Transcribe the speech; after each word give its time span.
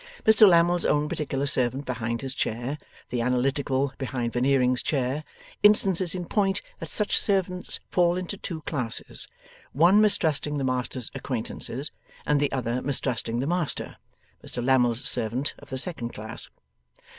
Mr 0.25 0.49
Lammle's 0.49 0.83
own 0.83 1.07
particular 1.07 1.45
servant 1.45 1.85
behind 1.85 2.21
his 2.23 2.33
chair; 2.33 2.79
the 3.11 3.21
Analytical 3.21 3.93
behind 3.99 4.33
Veneering's 4.33 4.81
chair; 4.81 5.23
instances 5.61 6.15
in 6.15 6.25
point 6.25 6.63
that 6.79 6.89
such 6.89 7.19
servants 7.19 7.79
fall 7.91 8.17
into 8.17 8.35
two 8.35 8.61
classes: 8.61 9.27
one 9.73 10.01
mistrusting 10.01 10.57
the 10.57 10.63
master's 10.63 11.11
acquaintances, 11.13 11.91
and 12.25 12.39
the 12.39 12.51
other 12.51 12.81
mistrusting 12.81 13.41
the 13.41 13.45
master. 13.45 13.97
Mr 14.43 14.65
Lammle's 14.65 15.07
servant, 15.07 15.53
of 15.59 15.69
the 15.69 15.77
second 15.77 16.15
class. 16.15 16.49